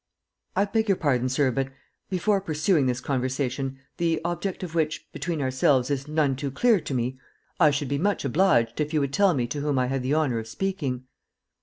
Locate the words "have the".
9.85-10.15